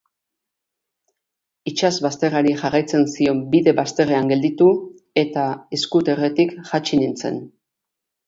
[1.71, 4.71] Itsasbazterrari jarraitzen zion bide bazterrean gelditu,
[5.25, 5.45] eta
[5.83, 7.39] scooterretik jaitsi nintzen.